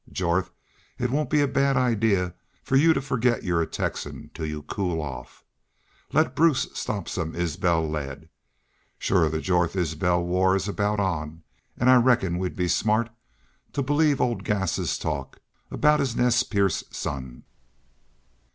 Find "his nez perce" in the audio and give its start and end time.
15.99-16.83